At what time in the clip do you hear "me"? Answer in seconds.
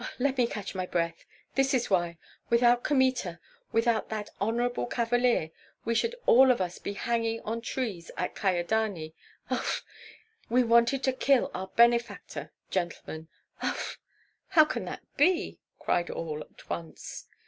0.39-0.47